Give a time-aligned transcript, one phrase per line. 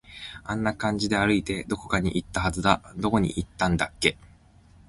[0.45, 2.81] あんな感じで歩いて、どこかに行ったはずだ。
[2.97, 4.17] どこに行ったんだっけ